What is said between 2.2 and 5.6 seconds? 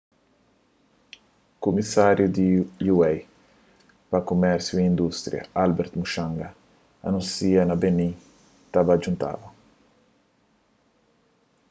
di ua pa kumérsiu y indústria